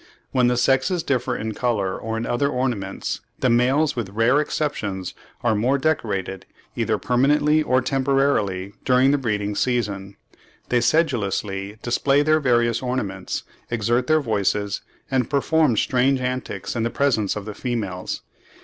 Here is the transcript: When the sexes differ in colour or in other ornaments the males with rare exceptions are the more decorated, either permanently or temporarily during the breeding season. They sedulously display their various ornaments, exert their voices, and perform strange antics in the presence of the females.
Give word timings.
When 0.31 0.47
the 0.47 0.57
sexes 0.57 1.03
differ 1.03 1.35
in 1.37 1.53
colour 1.53 1.95
or 1.95 2.17
in 2.17 2.25
other 2.25 2.49
ornaments 2.49 3.19
the 3.37 3.51
males 3.51 3.95
with 3.95 4.09
rare 4.09 4.41
exceptions 4.41 5.13
are 5.43 5.51
the 5.53 5.59
more 5.59 5.77
decorated, 5.77 6.47
either 6.75 6.97
permanently 6.97 7.61
or 7.61 7.81
temporarily 7.83 8.73
during 8.83 9.11
the 9.11 9.19
breeding 9.19 9.53
season. 9.53 10.15
They 10.69 10.81
sedulously 10.81 11.77
display 11.83 12.23
their 12.23 12.39
various 12.39 12.81
ornaments, 12.81 13.43
exert 13.69 14.07
their 14.07 14.21
voices, 14.21 14.81
and 15.11 15.29
perform 15.29 15.77
strange 15.77 16.19
antics 16.19 16.75
in 16.75 16.81
the 16.81 16.89
presence 16.89 17.35
of 17.35 17.45
the 17.45 17.53
females. 17.53 18.23